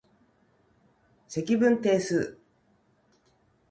[1.27, 2.39] 積分定数